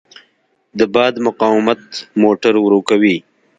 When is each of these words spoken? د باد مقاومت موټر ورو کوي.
د 0.77 0.81
باد 0.93 1.13
مقاومت 1.27 1.81
موټر 2.21 2.53
ورو 2.59 2.79
کوي. 2.89 3.17